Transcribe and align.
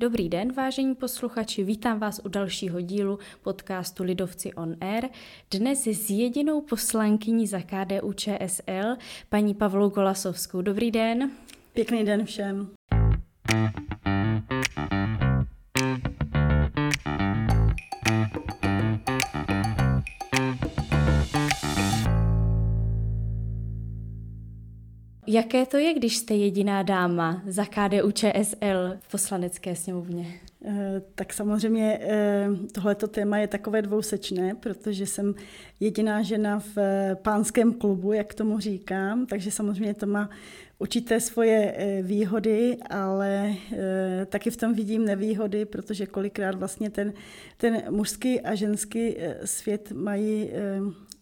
Dobrý 0.00 0.28
den, 0.28 0.52
vážení 0.52 0.94
posluchači, 0.94 1.64
vítám 1.64 1.98
vás 1.98 2.20
u 2.24 2.28
dalšího 2.28 2.80
dílu 2.80 3.18
podcastu 3.42 4.04
Lidovci 4.04 4.54
on 4.54 4.76
Air. 4.80 5.08
Dnes 5.50 5.86
s 5.86 6.10
jedinou 6.10 6.60
poslankyní 6.60 7.46
za 7.46 7.60
KDU 7.60 8.12
ČSL, 8.12 8.96
paní 9.28 9.54
Pavlou 9.54 9.88
Golasovskou. 9.88 10.62
Dobrý 10.62 10.90
den. 10.90 11.30
Pěkný 11.72 12.04
den 12.04 12.24
všem. 12.24 12.70
Jaké 25.30 25.66
to 25.66 25.76
je, 25.76 25.94
když 25.94 26.16
jste 26.16 26.34
jediná 26.34 26.82
dáma 26.82 27.42
za 27.46 27.64
KDU 27.64 28.10
ČSL 28.10 28.96
v 29.00 29.10
poslanecké 29.10 29.76
sněmovně? 29.76 30.26
Eh, 30.64 31.02
tak 31.14 31.32
samozřejmě 31.32 31.98
eh, 32.02 32.48
tohleto 32.72 33.08
téma 33.08 33.38
je 33.38 33.46
takové 33.46 33.82
dvousečné, 33.82 34.54
protože 34.54 35.06
jsem 35.06 35.34
jediná 35.80 36.22
žena 36.22 36.58
v 36.58 36.78
eh, 36.78 37.16
pánském 37.22 37.72
klubu, 37.72 38.12
jak 38.12 38.34
tomu 38.34 38.58
říkám, 38.58 39.26
takže 39.26 39.50
samozřejmě 39.50 39.94
to 39.94 40.06
má 40.06 40.30
určité 40.78 41.20
svoje 41.20 41.74
výhody, 42.02 42.76
ale 42.90 43.54
taky 44.26 44.50
v 44.50 44.56
tom 44.56 44.74
vidím 44.74 45.04
nevýhody, 45.04 45.64
protože 45.64 46.06
kolikrát 46.06 46.54
vlastně 46.54 46.90
ten, 46.90 47.12
ten 47.56 47.82
mužský 47.90 48.40
a 48.40 48.54
ženský 48.54 49.16
svět 49.44 49.92
mají 49.92 50.50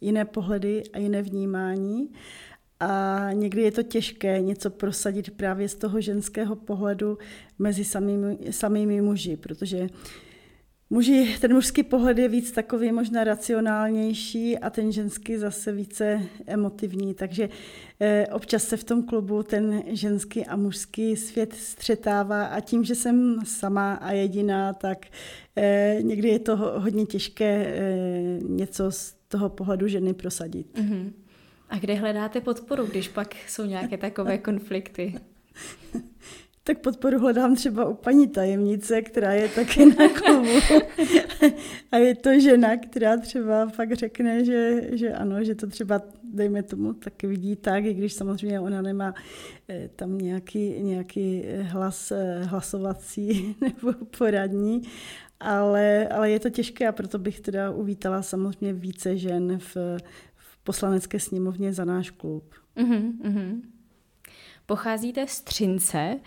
jiné 0.01 0.25
pohledy 0.25 0.83
a 0.93 0.99
jiné 0.99 1.23
vnímání. 1.23 2.09
A 2.81 3.29
někdy 3.33 3.63
je 3.63 3.73
to 3.73 3.83
těžké 3.83 4.41
něco 4.41 4.71
prosadit 4.71 5.31
právě 5.31 5.69
z 5.69 5.75
toho 5.75 6.01
ženského 6.01 6.57
pohledu 6.57 7.19
mezi 7.59 7.85
samými, 7.85 8.39
samými 8.51 9.01
muži, 9.01 9.37
protože 9.37 9.89
muži, 10.91 11.37
ten 11.41 11.55
mužský 11.55 11.83
pohled 11.83 12.19
je 12.19 12.29
víc 12.29 12.53
takový 12.53 12.93
možná 12.93 13.25
racionálnější 13.25 14.59
a 14.59 14.71
ten 14.71 14.93
ženský 14.93 15.37
zase 15.37 15.73
více 15.73 16.23
emotivní. 16.47 17.15
Takže 17.15 17.49
eh, 18.01 18.27
občas 18.33 18.65
se 18.65 18.77
v 18.77 18.85
tom 18.85 19.03
klubu 19.03 19.43
ten 19.43 19.83
ženský 19.87 20.47
a 20.47 20.57
mužský 20.57 21.17
svět 21.17 21.55
střetává 21.55 22.45
a 22.45 22.61
tím, 22.61 22.85
že 22.85 22.95
jsem 22.95 23.41
sama 23.45 23.95
a 23.95 24.13
jediná, 24.13 24.73
tak 24.73 25.07
eh, 25.57 25.99
někdy 26.03 26.29
je 26.29 26.39
to 26.39 26.57
hodně 26.57 27.07
těžké 27.07 27.67
eh, 27.67 28.39
něco 28.43 28.91
z 28.93 29.17
toho 29.29 29.49
pohledu 29.49 29.89
ženy 29.89 30.15
prosadit. 30.15 30.79
Mm-hmm. 30.79 31.13
A 31.71 31.79
kde 31.79 31.95
hledáte 31.95 32.41
podporu, 32.41 32.87
když 32.87 33.09
pak 33.09 33.35
jsou 33.49 33.65
nějaké 33.65 33.97
takové 33.97 34.39
konflikty? 34.39 35.15
Tak 36.67 36.79
podporu 36.79 37.19
hledám 37.19 37.55
třeba 37.55 37.85
u 37.89 37.95
paní 37.95 38.29
tajemnice, 38.29 39.03
která 39.03 39.33
je 39.33 39.49
taky 39.49 39.87
na 39.87 40.09
klubu. 40.09 40.79
A 41.93 41.97
je 41.97 42.15
to 42.15 42.41
žena, 42.41 42.77
která 42.77 43.17
třeba 43.17 43.69
fakt 43.69 43.93
řekne, 43.93 44.45
že, 44.45 44.81
že 44.93 45.13
ano, 45.13 45.45
že 45.45 45.55
to 45.55 45.67
třeba, 45.67 46.03
dejme 46.25 46.63
tomu, 46.63 46.93
taky 46.93 47.27
vidí 47.27 47.57
tak, 47.57 47.85
i 47.85 47.95
když 47.95 48.13
samozřejmě 48.13 48.61
ona 48.61 48.83
nemá 48.83 49.15
eh, 49.69 49.89
tam 49.97 50.19
nějaký, 50.19 50.83
nějaký 50.83 51.45
hlas 51.63 52.13
eh, 52.13 52.43
hlasovací 52.45 53.57
nebo 53.61 53.93
poradní, 54.19 54.83
ale, 55.41 56.09
ale 56.09 56.31
je 56.31 56.41
to 56.41 56.51
těžké 56.51 56.89
a 56.89 56.93
proto 56.93 57.19
bych 57.19 57.41
teda 57.41 57.71
uvítala 57.71 58.23
samozřejmě 58.23 58.73
více 58.73 59.17
žen 59.17 59.59
v, 59.59 59.77
poslanecké 60.67 61.21
sněmovně 61.21 61.73
za 61.73 61.85
náš 61.85 62.11
klub. 62.11 62.55
Uh-huh. 62.77 63.61
Pocházíte 64.67 65.27
z 65.27 65.41
Třince 65.41 66.21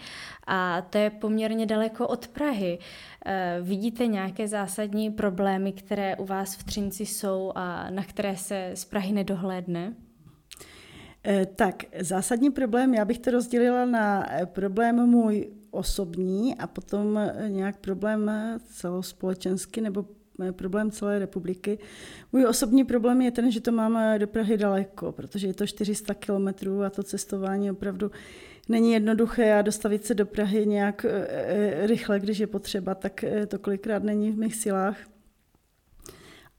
a 0.48 0.82
to 0.82 0.98
je 0.98 1.10
poměrně 1.10 1.66
daleko 1.66 2.08
od 2.08 2.28
Prahy. 2.28 2.80
E, 3.26 3.60
vidíte 3.62 4.08
nějaké 4.08 4.48
zásadní 4.48 5.12
problémy, 5.12 5.72
které 5.72 6.16
u 6.16 6.26
vás 6.26 6.56
v 6.56 6.64
Třinci 6.64 7.06
jsou 7.06 7.52
a 7.56 7.90
na 7.90 8.04
které 8.04 8.38
se 8.38 8.72
z 8.74 8.86
Prahy 8.86 9.12
nedohlédne? 9.12 9.94
E, 11.28 11.46
tak, 11.46 11.84
zásadní 12.00 12.52
problém, 12.52 12.94
já 12.94 13.06
bych 13.06 13.20
to 13.20 13.32
rozdělila 13.32 13.86
na 13.86 14.26
problém 14.46 14.96
můj 15.06 15.50
osobní 15.72 16.56
a 16.56 16.68
potom 16.68 17.20
nějak 17.48 17.78
problém 17.78 18.32
celospolečenský 18.66 19.82
nebo 19.82 20.06
problém 20.52 20.92
celé 20.92 21.20
republiky. 21.20 21.80
Můj 22.32 22.46
osobní 22.46 22.84
problém 22.84 23.22
je 23.22 23.32
ten, 23.32 23.52
že 23.52 23.62
to 23.62 23.72
mám 23.72 24.20
do 24.20 24.28
Prahy 24.28 24.58
daleko, 24.58 25.12
protože 25.12 25.48
je 25.48 25.54
to 25.54 25.68
400 25.68 26.14
kilometrů 26.14 26.84
a 26.84 26.90
to 26.90 27.04
cestování 27.04 27.72
opravdu 27.72 28.12
není 28.70 28.94
jednoduché 28.94 29.54
a 29.54 29.62
dostavit 29.62 30.06
se 30.06 30.14
do 30.14 30.26
Prahy 30.26 30.66
nějak 30.66 31.06
e, 31.06 31.10
e, 31.10 31.88
rychle, 31.88 32.20
když 32.20 32.40
je 32.40 32.48
potřeba, 32.48 32.96
tak 32.96 33.26
to 33.48 33.60
kolikrát 33.60 34.04
není 34.04 34.32
v 34.32 34.38
mých 34.38 34.56
silách. 34.56 34.98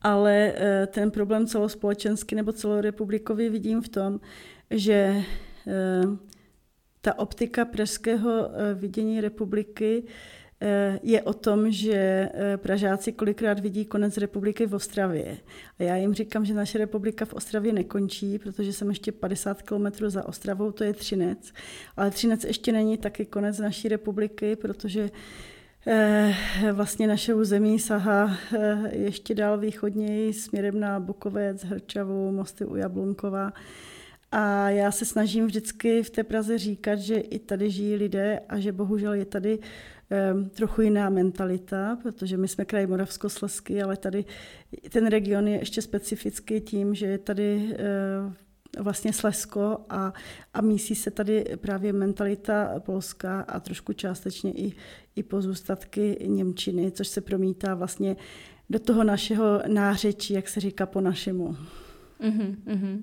Ale 0.02 0.54
ten 0.86 1.10
problém 1.10 1.46
celospolečenský 1.46 2.34
nebo 2.34 2.52
celorepublikový 2.52 3.48
vidím 3.48 3.82
v 3.82 3.88
tom, 3.88 4.20
že 4.70 5.22
ta 7.00 7.18
optika 7.18 7.64
pražského 7.64 8.50
vidění 8.74 9.20
republiky 9.20 10.04
je 11.02 11.22
o 11.22 11.32
tom, 11.32 11.70
že 11.70 11.94
eh, 11.94 12.56
Pražáci 12.56 13.12
kolikrát 13.12 13.60
vidí 13.60 13.84
konec 13.84 14.16
republiky 14.16 14.66
v 14.66 14.74
Ostravě. 14.74 15.36
A 15.78 15.82
já 15.82 15.96
jim 15.96 16.14
říkám, 16.14 16.44
že 16.44 16.54
naše 16.54 16.78
republika 16.78 17.24
v 17.24 17.34
Ostravě 17.34 17.72
nekončí, 17.72 18.38
protože 18.38 18.72
jsem 18.72 18.88
ještě 18.88 19.12
50 19.12 19.62
kilometrů 19.62 20.10
za 20.10 20.28
Ostravou, 20.28 20.72
to 20.72 20.84
je 20.84 20.92
Třinec. 20.92 21.52
Ale 21.96 22.10
Třinec 22.10 22.44
ještě 22.44 22.72
není 22.72 22.98
taky 22.98 23.26
konec 23.26 23.58
naší 23.58 23.88
republiky, 23.88 24.56
protože 24.56 25.10
eh, 25.86 26.34
vlastně 26.72 27.06
naše 27.06 27.34
území 27.34 27.78
sahá 27.78 28.36
eh, 28.56 28.90
ještě 28.92 29.34
dál 29.34 29.58
východněji 29.58 30.32
směrem 30.32 30.80
na 30.80 31.00
Bukovec, 31.00 31.64
Hrčavu, 31.64 32.32
Mosty 32.32 32.64
u 32.64 32.76
Jablunkova. 32.76 33.52
A 34.32 34.70
já 34.70 34.92
se 34.92 35.04
snažím 35.04 35.46
vždycky 35.46 36.02
v 36.02 36.10
té 36.10 36.24
Praze 36.24 36.58
říkat, 36.58 36.96
že 36.96 37.14
i 37.14 37.38
tady 37.38 37.70
žijí 37.70 37.96
lidé 37.96 38.40
a 38.48 38.58
že 38.58 38.72
bohužel 38.72 39.12
je 39.12 39.24
tady 39.24 39.58
trochu 40.50 40.82
jiná 40.82 41.10
mentalita, 41.10 41.98
protože 42.02 42.36
my 42.36 42.48
jsme 42.48 42.64
kraj 42.64 42.86
Moravskoslezský, 42.86 43.82
ale 43.82 43.96
tady 43.96 44.24
ten 44.90 45.06
region 45.06 45.48
je 45.48 45.58
ještě 45.58 45.82
specifický 45.82 46.60
tím, 46.60 46.94
že 46.94 47.06
je 47.06 47.18
tady 47.18 47.76
vlastně 48.78 49.12
Slezsko 49.12 49.78
a, 49.88 50.12
a 50.54 50.60
mísí 50.60 50.94
se 50.94 51.10
tady 51.10 51.44
právě 51.56 51.92
mentalita 51.92 52.80
polská 52.80 53.40
a 53.40 53.60
trošku 53.60 53.92
částečně 53.92 54.52
i, 54.52 54.72
i 55.16 55.22
pozůstatky 55.22 56.16
Němčiny, 56.26 56.90
což 56.90 57.08
se 57.08 57.20
promítá 57.20 57.74
vlastně 57.74 58.16
do 58.70 58.78
toho 58.78 59.04
našeho 59.04 59.62
nářečí, 59.66 60.34
jak 60.34 60.48
se 60.48 60.60
říká 60.60 60.86
po 60.86 61.00
našemu. 61.00 61.56
Uh-huh, 62.20 62.56
uh-huh. 62.66 63.02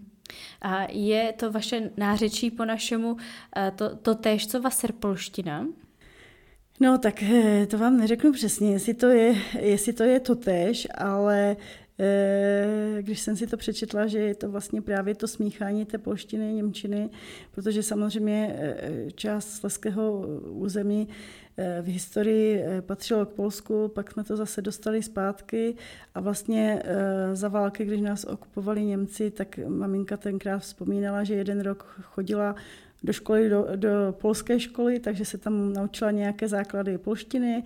A 0.61 0.91
je 0.91 1.33
to 1.33 1.51
vaše 1.51 1.91
nářečí 1.97 2.51
po 2.51 2.65
našemu 2.65 3.17
eh, 3.57 3.71
to, 3.75 3.95
to 3.95 4.15
též, 4.15 4.47
co 4.47 4.61
vaserpolština? 4.61 5.67
No 6.79 6.97
tak 6.97 7.23
eh, 7.23 7.65
to 7.67 7.77
vám 7.77 7.97
neřeknu 7.97 8.31
přesně, 8.31 8.71
jestli 8.71 8.93
to 8.93 9.07
je, 9.07 9.35
jestli 9.59 9.93
to, 9.93 10.03
je 10.03 10.19
totéž, 10.19 10.87
ale 10.95 11.57
eh, 11.99 12.97
když 13.01 13.19
jsem 13.19 13.35
si 13.35 13.47
to 13.47 13.57
přečetla, 13.57 14.07
že 14.07 14.19
je 14.19 14.35
to 14.35 14.51
vlastně 14.51 14.81
právě 14.81 15.15
to 15.15 15.27
smíchání 15.27 15.85
té 15.85 15.97
polštiny, 15.97 16.53
němčiny, 16.53 17.09
protože 17.51 17.83
samozřejmě 17.83 18.55
eh, 18.59 19.11
část 19.11 19.49
sleského 19.49 20.27
území 20.49 21.07
v 21.81 21.85
historii 21.85 22.63
patřilo 22.81 23.25
k 23.25 23.33
Polsku, 23.33 23.87
pak 23.87 24.11
jsme 24.11 24.23
to 24.23 24.37
zase 24.37 24.61
dostali 24.61 25.03
zpátky 25.03 25.75
a 26.15 26.19
vlastně 26.19 26.83
za 27.33 27.47
války, 27.47 27.85
když 27.85 28.01
nás 28.01 28.23
okupovali 28.23 28.83
Němci, 28.83 29.31
tak 29.31 29.59
maminka 29.67 30.17
tenkrát 30.17 30.59
vzpomínala, 30.59 31.23
že 31.23 31.33
jeden 31.35 31.61
rok 31.61 31.99
chodila 32.01 32.55
do 33.03 33.13
školy, 33.13 33.49
do, 33.49 33.67
do 33.75 33.89
polské 34.11 34.59
školy, 34.59 34.99
takže 34.99 35.25
se 35.25 35.37
tam 35.37 35.73
naučila 35.73 36.11
nějaké 36.11 36.47
základy 36.47 36.97
polštiny. 36.97 37.63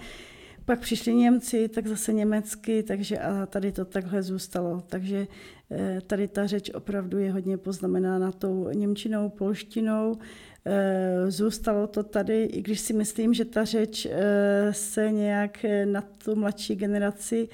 Pak 0.66 0.80
přišli 0.80 1.14
Němci, 1.14 1.68
tak 1.68 1.88
zase 1.88 2.14
německy, 2.14 2.84
takže 2.84 3.18
a 3.18 3.46
tady 3.46 3.72
to 3.72 3.86
takhle 3.86 4.24
zůstalo. 4.24 4.84
Takže 4.88 5.28
eh, 5.72 6.02
tady 6.08 6.28
ta 6.28 6.48
řeč 6.48 6.70
opravdu 6.70 7.18
je 7.18 7.32
hodně 7.32 7.58
poznamenána 7.58 8.32
tou 8.32 8.70
němčinou, 8.70 9.30
polštinou. 9.30 10.18
Eh, 10.66 11.32
zůstalo 11.32 11.88
to 11.88 12.04
tady, 12.04 12.44
i 12.44 12.62
když 12.62 12.80
si 12.80 12.94
myslím, 12.94 13.34
že 13.34 13.46
ta 13.46 13.66
řeč 13.66 14.08
eh, 14.12 14.74
se 14.74 15.12
nějak 15.12 15.66
na 15.86 16.02
tu 16.02 16.36
mladší 16.36 16.76
generaci 16.76 17.50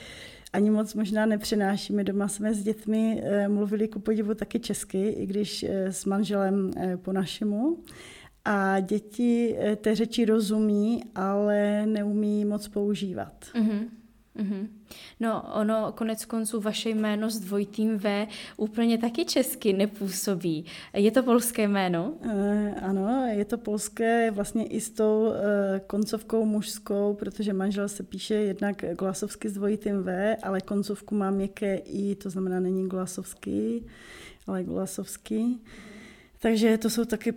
ani 0.53 0.69
moc 0.69 0.93
možná 0.93 1.25
nepřenášíme. 1.25 2.03
Doma 2.03 2.27
jsme 2.27 2.53
s 2.53 2.63
dětmi 2.63 3.21
eh, 3.23 3.47
mluvili 3.47 3.87
ku 3.87 3.99
podivu 3.99 4.33
taky 4.33 4.59
česky, 4.59 5.07
i 5.07 5.25
když 5.25 5.63
eh, 5.63 5.93
s 5.93 6.05
manželem 6.05 6.71
eh, 6.77 6.97
po 6.97 7.13
našemu. 7.13 7.83
A 8.45 8.79
děti 8.79 9.55
té 9.75 9.95
řeči 9.95 10.25
rozumí, 10.25 11.03
ale 11.15 11.85
neumí 11.85 12.45
moc 12.45 12.67
používat. 12.67 13.45
Mm-hmm. 13.55 13.87
Mm-hmm. 14.37 14.67
No, 15.19 15.43
ono 15.53 15.91
konec 15.91 16.25
konců 16.25 16.61
vaše 16.61 16.89
jméno 16.89 17.29
s 17.29 17.39
dvojitým 17.39 17.97
V 17.97 18.27
úplně 18.57 18.97
taky 18.97 19.25
česky 19.25 19.73
nepůsobí. 19.73 20.65
Je 20.93 21.11
to 21.11 21.23
polské 21.23 21.67
jméno? 21.67 22.13
E, 22.21 22.75
ano, 22.81 23.27
je 23.27 23.45
to 23.45 23.57
polské 23.57 24.31
vlastně 24.31 24.65
i 24.65 24.81
s 24.81 24.89
tou 24.89 25.31
e, 25.31 25.79
koncovkou 25.79 26.45
mužskou, 26.45 27.13
protože 27.13 27.53
manžel 27.53 27.89
se 27.89 28.03
píše 28.03 28.33
jednak 28.33 28.85
glasovsky 28.97 29.49
s 29.49 29.53
dvojitým 29.53 30.03
V, 30.03 30.37
ale 30.43 30.61
koncovku 30.61 31.15
má 31.15 31.31
měkké 31.31 31.75
I, 31.75 32.15
to 32.15 32.29
znamená 32.29 32.59
není 32.59 32.89
glasovský, 32.89 33.85
ale 34.47 34.63
glasovský. 34.63 35.61
Takže 36.39 36.77
to 36.77 36.89
jsou 36.89 37.05
taky 37.05 37.33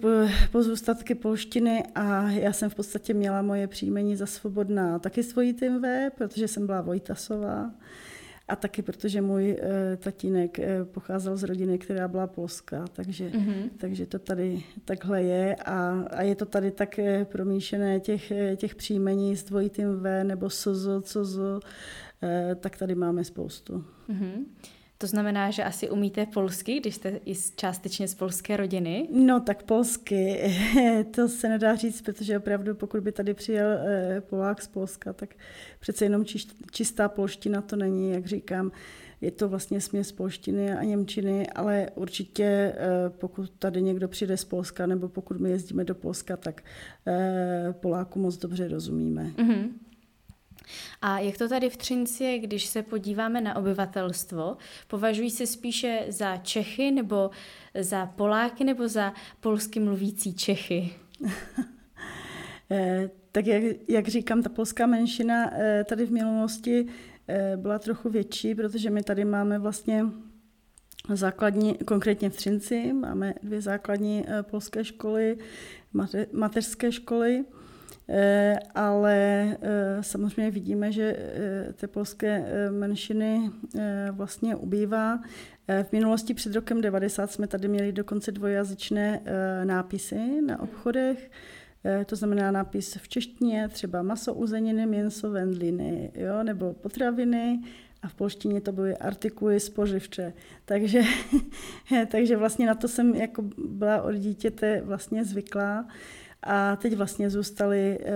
pozůstatky 0.53 1.15
polštiny 1.15 1.85
a 1.95 2.31
já 2.31 2.53
jsem 2.53 2.71
v 2.71 2.75
podstatě 2.75 3.15
měla 3.15 3.43
moje 3.43 3.67
příjmení 3.67 4.17
za 4.17 4.27
svobodná 4.27 4.99
taky 4.99 5.23
svojí 5.23 5.53
tým 5.53 5.83
V, 5.83 6.11
protože 6.17 6.49
jsem 6.49 6.67
byla 6.67 6.81
Vojtasová 6.81 7.71
a 8.49 8.57
taky 8.57 8.83
protože 8.83 9.21
můj 9.21 9.51
e, 9.51 9.97
tatínek 9.97 10.59
e, 10.59 10.85
pocházel 10.85 11.37
z 11.37 11.43
rodiny, 11.43 11.79
která 11.79 12.09
byla 12.09 12.27
polská, 12.27 12.85
takže, 12.93 13.29
mm-hmm. 13.29 13.71
takže 13.77 14.07
to 14.07 14.19
tady 14.19 14.63
takhle 14.85 15.23
je 15.23 15.57
a, 15.57 16.05
a 16.11 16.23
je 16.23 16.35
to 16.35 16.47
tady 16.47 16.71
tak 16.71 16.99
e, 16.99 17.25
promíšené 17.25 18.01
těch, 18.01 18.33
těch 18.57 18.75
příjmení 18.75 19.37
s 19.37 19.45
dvojitým 19.45 19.97
V 19.97 20.25
nebo 20.25 20.51
SZ, 20.51 20.67
CZ, 21.03 21.39
e, 22.23 22.55
tak 22.55 22.77
tady 22.77 22.95
máme 22.95 23.25
spoustu. 23.25 23.85
Mm-hmm. 24.09 24.45
To 25.01 25.07
znamená, 25.07 25.51
že 25.51 25.65
asi 25.65 25.91
umíte 25.91 26.27
polsky, 26.27 26.81
když 26.81 26.95
jste 26.95 27.21
i 27.27 27.35
částečně 27.57 28.09
z 28.09 28.15
polské 28.15 28.57
rodiny? 28.57 29.09
No 29.13 29.41
tak 29.41 29.63
polsky, 29.63 30.41
to 31.11 31.29
se 31.29 31.49
nedá 31.49 31.77
říct, 31.77 32.03
protože 32.03 32.39
opravdu 32.39 32.75
pokud 32.75 33.01
by 33.01 33.13
tady 33.13 33.35
přijel 33.35 33.69
eh, 33.71 34.21
Polák 34.21 34.63
z 34.63 34.67
Polska, 34.67 35.13
tak 35.13 35.35
přece 35.81 36.05
jenom 36.05 36.25
čistá 36.71 37.09
polština 37.09 37.61
to 37.61 37.77
není, 37.77 38.13
jak 38.13 38.27
říkám. 38.27 38.73
Je 39.21 39.31
to 39.31 39.49
vlastně 39.49 39.81
směs 39.81 40.13
polštiny 40.13 40.73
a 40.73 40.85
němčiny, 40.85 41.49
ale 41.49 41.91
určitě 41.95 42.45
eh, 42.45 43.11
pokud 43.11 43.51
tady 43.59 43.83
někdo 43.83 44.09
přijde 44.09 44.37
z 44.37 44.45
Polska 44.45 44.87
nebo 44.87 45.09
pokud 45.09 45.41
my 45.41 45.51
jezdíme 45.51 45.85
do 45.85 45.95
Polska, 45.95 46.37
tak 46.37 46.63
eh, 47.07 47.75
Poláku 47.81 48.19
moc 48.19 48.37
dobře 48.37 48.69
rozumíme. 48.69 49.25
Mm-hmm. 49.37 49.69
A 51.03 51.19
jak 51.19 51.39
to 51.39 51.49
tady 51.49 51.71
v 51.71 51.77
Třinci 51.77 52.39
když 52.39 52.67
se 52.67 52.83
podíváme 52.83 53.41
na 53.41 53.57
obyvatelstvo, 53.57 54.57
považují 54.89 55.31
se 55.31 55.47
spíše 55.47 56.05
za 56.09 56.37
Čechy 56.37 56.91
nebo 56.91 57.31
za 57.81 58.07
Poláky 58.07 58.65
nebo 58.65 58.89
za 58.89 59.13
polsky 59.41 59.81
mluvící 59.81 60.35
Čechy? 60.35 60.95
Eh, 62.73 63.11
tak 63.33 63.47
jak, 63.47 63.63
jak 63.89 64.09
říkám, 64.09 64.43
ta 64.43 64.49
polská 64.49 64.87
menšina 64.87 65.51
eh, 65.53 65.85
tady 65.85 66.07
v 66.07 66.13
minulosti 66.13 66.87
eh, 67.29 67.57
byla 67.57 67.79
trochu 67.79 68.11
větší, 68.11 68.55
protože 68.55 68.91
my 68.91 69.03
tady 69.03 69.25
máme 69.25 69.59
vlastně 69.59 70.05
základní, 71.09 71.75
konkrétně 71.75 72.31
v 72.31 72.37
Třinci, 72.37 72.93
máme 72.93 73.35
dvě 73.43 73.61
základní 73.61 74.25
polské 74.43 74.85
školy, 74.85 75.39
mateřské 76.33 76.93
školy. 76.93 77.45
Eh, 78.13 78.59
ale 78.75 79.17
eh, 79.63 80.03
samozřejmě 80.03 80.51
vidíme, 80.51 80.93
že 80.93 81.17
eh, 81.17 81.73
ty 81.73 81.87
polské 81.87 82.45
menšiny 82.71 83.51
vlastně 84.11 84.57
ubývá. 84.57 85.21
V 85.83 85.93
minulosti 85.93 86.35
před 86.35 86.55
rokem 86.55 86.81
90 86.81 87.31
jsme 87.31 87.47
tady 87.47 87.69
měli 87.69 87.93
dokonce 87.93 88.33
dvojazyčné 88.33 89.21
nápisy 89.65 90.41
na 90.47 90.63
obchodech, 90.63 91.31
to 92.07 92.17
znamená 92.17 92.51
nápis 92.51 92.97
v 92.97 93.09
češtině, 93.09 93.69
třeba 93.69 94.03
maso, 94.03 94.35
uzeniny, 94.35 94.87
měso, 94.87 95.31
vendliny, 95.31 96.13
jo, 96.15 96.43
nebo 96.43 96.73
potraviny, 96.73 97.61
a 98.03 98.09
v 98.09 98.15
polštině 98.15 98.61
to 98.61 98.73
byly 98.73 98.97
artikuly 98.97 99.61
spoživče. 99.61 100.33
Takže, 100.65 101.03
takže 102.11 102.37
vlastně 102.37 102.67
na 102.67 102.75
to 102.75 102.89
jsem 102.89 103.15
jako 103.15 103.43
byla 103.69 104.03
od 104.03 104.13
dítěte 104.13 104.81
vlastně 104.85 105.25
zvyklá. 105.25 105.87
A 106.43 106.77
teď 106.77 106.97
vlastně 106.97 107.31
zůstaly 107.31 107.99
eh, 108.01 108.13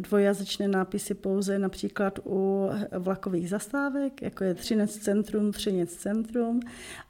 dvojazyčné 0.00 0.68
nápisy 0.68 1.14
pouze 1.14 1.58
například 1.58 2.18
u 2.26 2.70
vlakových 2.98 3.48
zastávek, 3.48 4.22
jako 4.22 4.44
je 4.44 4.54
Třinec 4.54 4.96
centrum, 4.96 5.52
Třinec 5.52 5.94
centrum, 5.94 6.60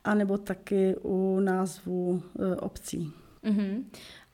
anebo 0.05 0.39
taky 0.39 0.97
u 1.03 1.41
názvu 1.41 2.23
eh, 2.39 2.57
obcí. 2.57 3.13
Uh-huh. 3.45 3.85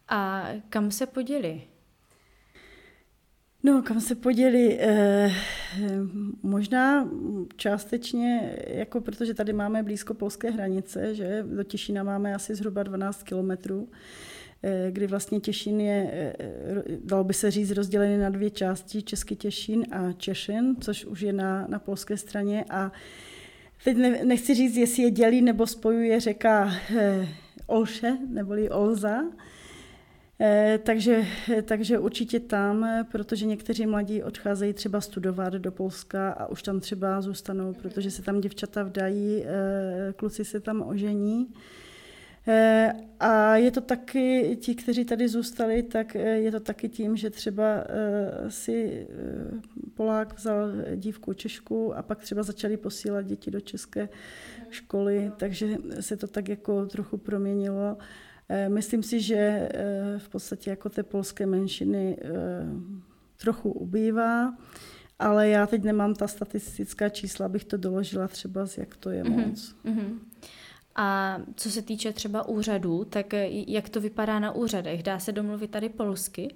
A 0.08 0.48
kam 0.68 0.90
se 0.90 1.06
poděli? 1.06 1.62
No, 3.62 3.82
kam 3.82 4.00
se 4.00 4.14
poděli? 4.14 4.78
Eh, 4.80 5.30
možná 6.42 7.08
částečně, 7.56 8.56
jako 8.66 9.00
protože 9.00 9.34
tady 9.34 9.52
máme 9.52 9.82
blízko 9.82 10.14
polské 10.14 10.50
hranice, 10.50 11.14
že 11.14 11.44
do 11.56 11.62
Těšína 11.62 12.02
máme 12.02 12.34
asi 12.34 12.54
zhruba 12.54 12.82
12 12.82 13.22
kilometrů, 13.22 13.88
Eh, 13.88 14.37
kdy 14.90 15.06
vlastně 15.06 15.40
Těšín 15.40 15.80
je, 15.80 16.10
eh, 16.12 16.82
dalo 17.04 17.24
by 17.24 17.34
se 17.34 17.50
říct, 17.50 17.70
rozdělený 17.70 18.18
na 18.18 18.30
dvě 18.30 18.50
části, 18.50 19.02
Český 19.02 19.36
Těšín 19.36 19.86
a 19.90 20.12
Češin, 20.12 20.76
což 20.80 21.04
už 21.04 21.20
je 21.20 21.32
na, 21.32 21.66
na 21.68 21.78
polské 21.78 22.16
straně 22.16 22.64
a 22.70 22.92
teď 23.84 23.96
ne, 23.96 24.24
nechci 24.24 24.54
říct, 24.54 24.76
jestli 24.76 25.02
je 25.02 25.10
dělí 25.10 25.42
nebo 25.42 25.66
spojuje 25.66 26.20
řeka 26.20 26.72
eh, 26.96 27.28
Olše, 27.66 28.18
neboli 28.28 28.70
Olza, 28.70 29.22
takže, 30.82 31.24
takže 31.64 31.98
určitě 31.98 32.40
tam, 32.40 33.04
protože 33.12 33.46
někteří 33.46 33.86
mladí 33.86 34.22
odcházejí 34.22 34.72
třeba 34.72 35.00
studovat 35.00 35.52
do 35.52 35.72
Polska 35.72 36.30
a 36.30 36.46
už 36.46 36.62
tam 36.62 36.80
třeba 36.80 37.20
zůstanou, 37.20 37.72
protože 37.72 38.10
se 38.10 38.22
tam 38.22 38.40
děvčata 38.40 38.82
vdají, 38.82 39.44
kluci 40.16 40.44
se 40.44 40.60
tam 40.60 40.82
ožení. 40.82 41.48
Eh, 42.50 42.92
a 43.20 43.56
je 43.56 43.70
to 43.70 43.80
taky, 43.80 44.56
ti, 44.60 44.74
kteří 44.74 45.04
tady 45.04 45.28
zůstali, 45.28 45.82
tak 45.82 46.16
eh, 46.16 46.20
je 46.20 46.50
to 46.50 46.60
taky 46.60 46.88
tím, 46.88 47.16
že 47.16 47.30
třeba 47.30 47.64
eh, 47.64 48.50
si 48.50 49.08
Polák 49.94 50.38
vzal 50.38 50.70
dívku 50.96 51.32
Češku 51.32 51.96
a 51.96 52.02
pak 52.02 52.18
třeba 52.18 52.42
začali 52.42 52.76
posílat 52.76 53.26
děti 53.26 53.50
do 53.50 53.60
české 53.60 54.08
školy, 54.70 55.32
takže 55.36 55.78
se 56.00 56.16
to 56.16 56.26
tak 56.26 56.48
jako 56.48 56.86
trochu 56.86 57.16
proměnilo. 57.16 57.96
Myslím 58.68 59.02
si, 59.02 59.20
že 59.20 59.68
v 60.18 60.28
podstatě 60.28 60.70
jako 60.70 60.88
té 60.88 61.02
polské 61.02 61.46
menšiny 61.46 62.18
trochu 63.36 63.70
ubývá, 63.70 64.54
ale 65.18 65.48
já 65.48 65.66
teď 65.66 65.82
nemám 65.82 66.14
ta 66.14 66.28
statistická 66.28 67.08
čísla, 67.08 67.46
abych 67.46 67.64
to 67.64 67.76
doložila 67.76 68.28
třeba, 68.28 68.66
jak 68.76 68.96
to 68.96 69.10
je 69.10 69.24
mhm, 69.24 69.48
moc. 69.48 69.74
Mm-hmm. 69.84 70.18
A 71.00 71.38
co 71.56 71.70
se 71.70 71.82
týče 71.82 72.12
třeba 72.12 72.48
úřadů, 72.48 73.04
tak 73.04 73.26
jak 73.50 73.88
to 73.88 74.00
vypadá 74.00 74.38
na 74.38 74.52
úřadech? 74.52 75.02
Dá 75.02 75.18
se 75.18 75.32
domluvit 75.32 75.70
tady 75.70 75.88
polsky? 75.88 76.54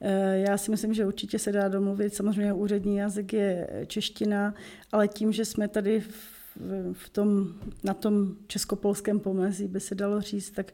Eh, 0.00 0.38
já 0.38 0.58
si 0.58 0.70
myslím, 0.70 0.94
že 0.94 1.06
určitě 1.06 1.38
se 1.38 1.52
dá 1.52 1.68
domluvit. 1.68 2.14
Samozřejmě 2.14 2.52
úřední 2.52 2.96
jazyk 2.96 3.32
je 3.32 3.68
čeština, 3.86 4.54
ale 4.92 5.08
tím, 5.08 5.32
že 5.32 5.44
jsme 5.44 5.68
tady 5.68 6.00
v 6.00 6.33
v 6.92 7.08
tom, 7.08 7.54
na 7.84 7.94
tom 7.94 8.36
českopolském 8.46 9.20
pomezí 9.20 9.68
by 9.68 9.80
se 9.80 9.94
dalo 9.94 10.20
říct, 10.20 10.50
tak 10.50 10.72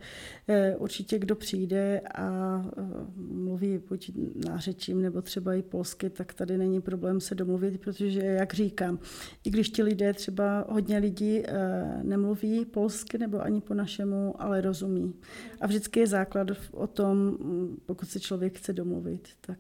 eh, 0.49 0.77
určitě 0.77 1.19
kdo 1.19 1.37
přijde 1.37 2.01
a 2.15 2.63
eh, 2.79 2.83
mluví 3.17 3.79
buď 3.89 4.11
nářečím 4.49 5.03
nebo 5.03 5.23
třeba 5.23 5.55
i 5.55 5.63
polsky, 5.63 6.11
tak 6.11 6.35
tady 6.35 6.59
není 6.59 6.81
problém 6.81 7.21
se 7.21 7.35
domluvit, 7.35 7.81
protože, 7.81 8.21
jak 8.21 8.55
říkám, 8.55 8.99
i 9.45 9.51
když 9.51 9.71
ti 9.71 9.83
lidé, 9.83 10.13
třeba 10.13 10.67
hodně 10.69 10.99
lidí 10.99 11.43
eh, 11.47 12.01
nemluví 12.03 12.65
polsky 12.65 13.19
nebo 13.19 13.41
ani 13.41 13.61
po 13.61 13.75
našemu, 13.75 14.43
ale 14.43 14.61
rozumí. 14.61 15.15
A 15.61 15.67
vždycky 15.67 16.01
je 16.01 16.07
základ 16.07 16.49
o 16.71 16.87
tom, 16.87 17.39
pokud 17.87 18.09
se 18.09 18.21
člověk 18.21 18.59
chce 18.59 18.73
domluvit, 18.73 19.29
tak, 19.41 19.59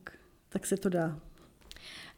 tak 0.49 0.67
se 0.67 0.77
to 0.77 0.89
dá. 0.89 1.30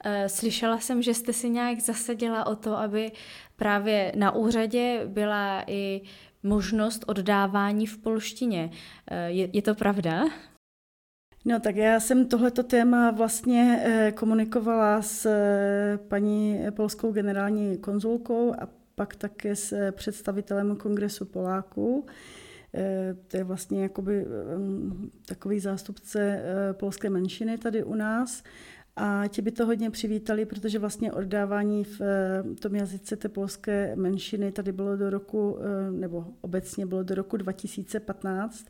Eh, 0.04 0.28
slyšela 0.28 0.78
jsem, 0.80 1.02
že 1.02 1.14
jste 1.14 1.32
si 1.32 1.50
nějak 1.50 1.80
zasadila 1.80 2.47
o 2.47 2.56
to, 2.56 2.76
aby 2.76 3.12
právě 3.56 4.12
na 4.16 4.35
úřadě 4.35 5.02
byla 5.06 5.64
i 5.66 6.00
možnost 6.42 7.04
oddávání 7.06 7.87
v 7.87 7.99
polštině. 7.99 8.71
Eh, 9.11 9.30
je, 9.30 9.49
je 9.52 9.62
to 9.62 9.75
pravda? 9.75 10.25
No 11.44 11.61
tak 11.61 11.76
já 11.76 12.00
jsem 12.00 12.26
tohleto 12.28 12.62
téma 12.62 13.11
vlastně 13.11 13.82
eh, 13.85 14.12
komunikovala 14.12 15.02
s 15.02 15.28
paní 16.09 16.61
polskou 16.71 17.12
generální 17.12 17.78
konzulkou 17.78 18.54
a 18.59 18.68
pak 18.94 19.16
také 19.16 19.56
s 19.56 19.92
představitelem 19.92 20.76
Kongresu 20.76 21.25
Poláků. 21.25 22.06
To 23.28 23.37
je 23.37 23.44
vlastně 23.44 23.82
jakoby 23.82 24.26
takový 25.26 25.61
zástupce 25.61 26.42
polské 26.73 27.11
menšiny 27.11 27.59
tady 27.59 27.85
u 27.85 27.94
nás. 27.94 28.42
A 28.96 29.28
ti 29.28 29.42
by 29.42 29.50
to 29.50 29.66
hodně 29.66 29.90
přivítali, 29.90 30.44
protože 30.44 30.78
vlastně 30.78 31.12
oddávání 31.12 31.84
v 31.84 32.00
eh, 32.00 32.54
tom 32.54 32.75
jazyce 32.75 33.16
té 33.16 33.28
polské 33.28 33.96
menšiny 33.96 34.52
tady 34.52 34.72
bylo 34.72 34.96
do 34.96 35.11
roku, 35.11 35.58
eh, 35.61 35.90
nebo 35.90 36.26
obecně 36.40 36.87
bylo 36.87 37.02
do 37.02 37.14
roku 37.14 37.37
2015. 37.37 38.66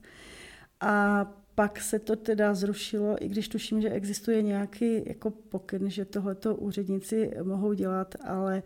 A 0.80 1.26
pak 1.54 1.80
se 1.80 1.98
to 1.98 2.16
teda 2.16 2.54
zrušilo, 2.54 3.24
i 3.24 3.28
když 3.28 3.48
tuším, 3.48 3.80
že 3.80 3.90
existuje 3.90 4.42
nějaký 4.42 5.02
jako 5.06 5.30
pokyn, 5.30 5.90
že 5.90 6.04
tohleto 6.04 6.56
úředníci 6.56 7.30
mohou 7.42 7.72
dělat, 7.72 8.14
ale 8.24 8.62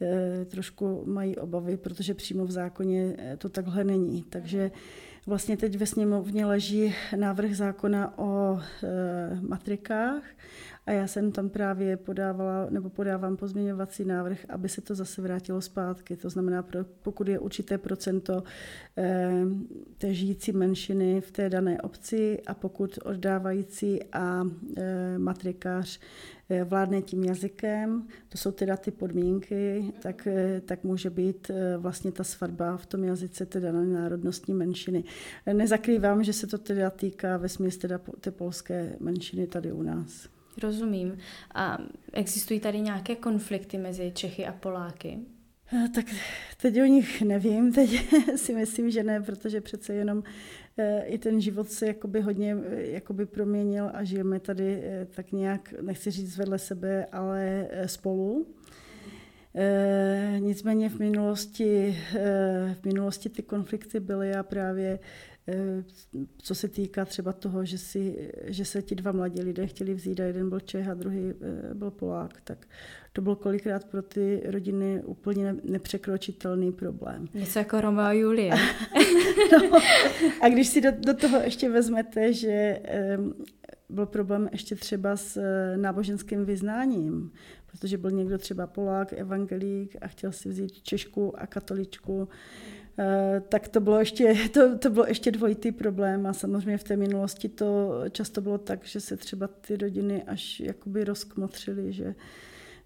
e, 0.00 0.44
trošku 0.44 1.02
mají 1.06 1.36
obavy, 1.36 1.76
protože 1.76 2.14
přímo 2.14 2.46
v 2.46 2.50
zákoně 2.50 3.16
to 3.38 3.48
takhle 3.48 3.84
není. 3.84 4.22
Takže 4.22 4.70
vlastně 5.26 5.56
teď 5.56 5.76
ve 5.76 5.86
sněmovně 5.86 6.46
leží 6.46 6.94
návrh 7.16 7.56
zákona 7.56 8.18
o 8.18 8.60
e, 8.82 9.40
matrikách 9.40 10.22
a 10.86 10.92
já 10.92 11.06
jsem 11.06 11.32
tam 11.32 11.48
právě 11.48 11.96
podávala, 11.96 12.66
nebo 12.70 12.90
podávám 12.90 13.36
pozměňovací 13.36 14.04
návrh, 14.04 14.38
aby 14.48 14.68
se 14.68 14.80
to 14.80 14.94
zase 14.94 15.22
vrátilo 15.22 15.60
zpátky. 15.60 16.16
To 16.16 16.30
znamená, 16.30 16.64
pokud 17.02 17.28
je 17.28 17.38
určité 17.38 17.78
procento 17.78 18.42
eh, 18.98 19.44
té 19.98 20.14
žijící 20.14 20.52
menšiny 20.52 21.20
v 21.20 21.30
té 21.30 21.50
dané 21.50 21.80
obci 21.80 22.42
a 22.46 22.54
pokud 22.54 22.98
oddávající 23.04 24.04
a 24.12 24.44
eh, 24.76 25.18
matrikář 25.18 26.00
vládne 26.64 27.02
tím 27.02 27.24
jazykem, 27.24 28.06
to 28.28 28.38
jsou 28.38 28.52
teda 28.52 28.76
ty 28.76 28.90
podmínky, 28.90 29.92
tak, 30.02 30.28
tak 30.64 30.84
může 30.84 31.10
být 31.10 31.50
vlastně 31.78 32.12
ta 32.12 32.24
svatba 32.24 32.76
v 32.76 32.86
tom 32.86 33.04
jazyce 33.04 33.46
teda 33.46 33.72
na 33.72 33.84
národnostní 33.84 34.54
menšiny. 34.54 35.04
Nezakrývám, 35.52 36.24
že 36.24 36.32
se 36.32 36.46
to 36.46 36.58
teda 36.58 36.90
týká 36.90 37.36
ve 37.36 37.48
smyslu 37.48 37.80
teda 37.80 38.00
té 38.20 38.30
polské 38.30 38.96
menšiny 39.00 39.46
tady 39.46 39.72
u 39.72 39.82
nás. 39.82 40.28
Rozumím. 40.62 41.18
A 41.54 41.78
existují 42.12 42.60
tady 42.60 42.80
nějaké 42.80 43.16
konflikty 43.16 43.78
mezi 43.78 44.12
Čechy 44.14 44.46
a 44.46 44.52
Poláky? 44.52 45.18
Eh, 45.72 45.88
tak 45.88 46.06
teď 46.62 46.80
o 46.82 46.84
nich 46.84 47.22
nevím, 47.22 47.72
teď 47.74 48.14
si 48.36 48.54
myslím, 48.54 48.90
že 48.90 49.02
ne, 49.02 49.20
protože 49.20 49.60
přece 49.60 49.94
jenom 49.94 50.22
eh, 50.22 50.59
i 51.04 51.18
ten 51.18 51.40
život 51.40 51.70
se 51.70 51.86
jakoby 51.86 52.20
hodně 52.20 52.56
eh, 52.66 52.86
jakoby 52.86 53.26
proměnil 53.26 53.90
a 53.92 54.04
žijeme 54.04 54.40
tady 54.40 54.82
tak 55.14 55.32
nějak, 55.32 55.74
nechci 55.82 56.10
říct 56.10 56.36
vedle 56.36 56.58
sebe, 56.58 57.06
ale 57.12 57.68
spolu. 57.86 58.46
nicméně 60.38 60.88
v 60.88 60.98
minulosti, 60.98 61.98
v 62.74 62.84
minulosti 62.84 63.28
ty 63.28 63.42
konflikty 63.42 64.00
byly 64.00 64.34
a 64.34 64.42
právě 64.42 64.98
Eh, 65.50 65.84
co 66.38 66.54
se 66.54 66.68
týká 66.68 67.04
třeba 67.04 67.32
toho, 67.32 67.64
že, 67.64 67.78
si, 67.78 68.32
že 68.44 68.64
se 68.64 68.82
ti 68.82 68.94
dva 68.94 69.12
mladí 69.12 69.42
lidé 69.42 69.66
chtěli 69.66 69.94
vzít 69.94 70.20
a 70.20 70.24
jeden 70.24 70.48
byl 70.48 70.60
Čech 70.60 70.88
a 70.88 70.94
druhý 70.94 71.30
eh, 71.30 71.74
byl 71.74 71.90
Polák, 71.90 72.40
tak 72.40 72.66
to 73.12 73.22
byl 73.22 73.36
kolikrát 73.36 73.84
pro 73.84 74.02
ty 74.02 74.42
rodiny 74.44 75.02
úplně 75.04 75.56
nepřekročitelný 75.64 76.72
problém. 76.72 77.28
Něco 77.34 77.58
jako 77.58 77.80
Romeo 77.80 78.04
a 78.04 78.12
Julie. 78.12 78.50
no, 79.52 79.78
a 80.40 80.48
když 80.48 80.68
si 80.68 80.80
do, 80.80 80.90
do 80.98 81.14
toho 81.14 81.40
ještě 81.40 81.68
vezmete, 81.68 82.32
že 82.32 82.80
um, 83.18 83.34
byl 83.88 84.06
problém 84.06 84.48
ještě 84.52 84.76
třeba 84.76 85.16
s 85.16 85.36
uh, 85.36 85.42
náboženským 85.82 86.44
vyznáním, 86.44 87.32
protože 87.66 87.98
byl 87.98 88.10
někdo 88.10 88.38
třeba 88.38 88.66
Polák, 88.66 89.12
evangelík 89.12 89.96
a 90.00 90.08
chtěl 90.08 90.32
si 90.32 90.48
vzít 90.48 90.82
Češku 90.82 91.40
a 91.40 91.46
katoličku, 91.46 92.28
Eh, 93.00 93.42
tak 93.48 93.68
to 93.68 93.80
bylo 93.80 93.98
ještě, 93.98 94.34
to, 94.52 94.78
to 94.78 94.90
bylo 94.90 95.06
ještě 95.06 95.30
dvojitý 95.30 95.72
problém 95.72 96.26
a 96.26 96.32
samozřejmě 96.32 96.78
v 96.78 96.84
té 96.84 96.96
minulosti 96.96 97.48
to 97.48 97.92
často 98.10 98.40
bylo 98.40 98.58
tak, 98.58 98.84
že 98.84 99.00
se 99.00 99.16
třeba 99.16 99.46
ty 99.46 99.76
rodiny 99.76 100.22
až 100.22 100.60
jakoby 100.60 101.04
rozkmotřily, 101.04 101.92
že, 101.92 102.14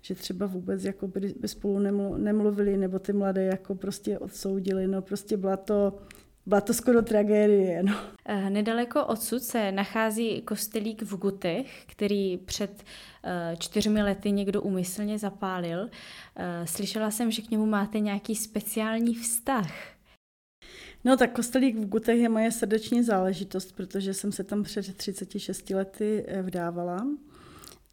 že 0.05 0.15
třeba 0.15 0.47
vůbec 0.47 0.85
jako 0.85 1.09
by, 1.09 1.35
by 1.41 1.49
spolu 1.49 1.79
nemluvili, 2.17 2.77
nebo 2.77 2.99
ty 2.99 3.13
mladé 3.13 3.45
jako 3.45 3.75
prostě 3.75 4.19
odsoudili. 4.19 4.87
No 4.87 5.03
prostě 5.03 5.37
byla 5.37 5.57
to, 5.57 5.99
byla 6.47 6.61
to 6.61 6.75
skoro 6.75 7.03
tragédie. 7.03 7.83
No. 7.83 7.95
Eh, 8.27 8.51
nedaleko 8.51 9.07
odsud 9.07 9.43
se 9.43 9.73
nachází 9.73 10.43
kostelík 10.43 11.03
v 11.03 11.17
Gutech, 11.17 11.85
který 11.87 12.37
před 12.37 12.83
eh, 13.25 13.57
čtyřmi 13.59 14.03
lety 14.03 14.33
někdo 14.33 14.63
umyslně 14.63 15.19
zapálil. 15.19 15.91
Slyšela 16.65 17.11
jsem, 17.11 17.31
že 17.31 17.43
k 17.43 17.51
němu 17.51 17.67
máte 17.67 18.01
nějaký 18.01 18.37
speciální 18.37 19.15
vztah. 19.15 19.95
No 21.05 21.17
tak 21.17 21.33
kostelík 21.33 21.77
v 21.77 21.89
Gutech 21.89 22.21
je 22.21 22.29
moje 22.29 22.53
srdeční 22.53 23.03
záležitost, 23.03 23.73
protože 23.73 24.15
jsem 24.15 24.33
se 24.33 24.45
tam 24.45 24.63
před 24.63 24.97
36 24.97 25.71
lety 25.71 26.25
eh, 26.27 26.43
vdávala. 26.43 27.07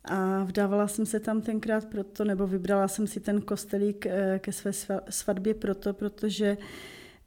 A 0.05 0.43
vdávala 0.43 0.88
jsem 0.88 1.05
se 1.05 1.20
tam 1.20 1.41
tenkrát 1.41 1.86
proto, 1.86 2.25
nebo 2.25 2.48
vybrala 2.48 2.88
jsem 2.88 3.08
si 3.08 3.20
ten 3.20 3.41
kostelík 3.41 4.05
eh, 4.05 4.39
ke 4.39 4.51
své 4.51 4.72
svatbě 5.10 5.53
proto, 5.53 5.93
protože 5.93 6.58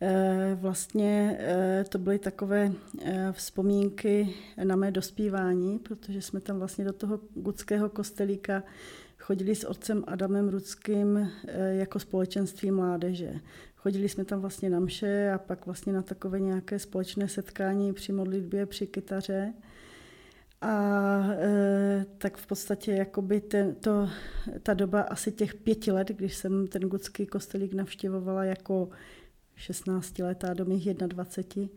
eh, 0.00 0.58
vlastně 0.60 1.38
to 1.88 1.98
byly 1.98 2.18
takové 2.18 2.72
vzpomínky 3.32 4.34
na 4.64 4.76
mé 4.76 4.90
dospívání, 4.90 5.78
protože 5.78 6.22
jsme 6.22 6.40
tam 6.40 6.58
vlastně 6.58 6.84
do 6.84 6.92
toho 6.92 7.20
gutského 7.34 7.88
kostelíka 7.88 8.62
chodili 9.18 9.54
s 9.54 9.64
otcem 9.64 10.04
Adamem 10.06 10.48
Rudským 10.48 11.30
jako 11.72 11.98
společenství 11.98 12.70
mládeže. 12.70 13.34
Chodili 13.76 14.08
jsme 14.08 14.24
tam 14.24 14.40
vlastně 14.40 14.70
na 14.70 14.80
mše 14.80 15.32
a 15.32 15.38
pak 15.38 15.66
vlastně 15.66 15.92
na 15.92 16.02
takové 16.02 16.40
nějaké 16.40 16.78
společné 16.78 17.28
setkání 17.28 17.92
při 17.92 18.12
modlitbě, 18.12 18.66
při 18.66 18.86
kytaře. 18.86 19.52
A 20.64 21.24
e, 21.30 22.06
tak 22.18 22.36
v 22.36 22.46
podstatě 22.46 22.92
jakoby 22.92 23.40
ten, 23.40 23.74
to, 23.74 24.08
ta 24.62 24.74
doba 24.74 25.00
asi 25.00 25.32
těch 25.32 25.54
pěti 25.54 25.92
let, 25.92 26.08
když 26.08 26.36
jsem 26.36 26.66
ten 26.66 26.82
gutský 26.82 27.26
kostelík 27.26 27.74
navštěvovala 27.74 28.44
jako 28.44 28.88
16 29.56 30.18
letá 30.18 30.54
do 30.54 30.64
mých 30.64 30.94
21, 30.94 31.68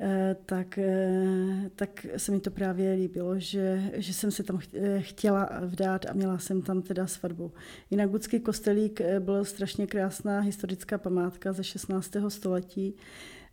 Eh, 0.00 0.36
tak, 0.46 0.78
eh, 0.78 1.70
tak 1.76 2.06
se 2.16 2.32
mi 2.32 2.40
to 2.40 2.50
právě 2.50 2.92
líbilo, 2.92 3.38
že, 3.38 3.90
že 3.94 4.14
jsem 4.14 4.30
se 4.30 4.42
tam 4.42 4.60
chtěla 4.98 5.50
vdát 5.60 6.06
a 6.06 6.12
měla 6.12 6.38
jsem 6.38 6.62
tam 6.62 6.82
teda 6.82 7.06
svatbu. 7.06 7.52
Jinak 7.90 8.10
Gudský 8.10 8.40
kostelík 8.40 9.00
byl 9.18 9.44
strašně 9.44 9.86
krásná 9.86 10.40
historická 10.40 10.98
památka 10.98 11.52
ze 11.52 11.64
16. 11.64 12.10
století, 12.28 12.94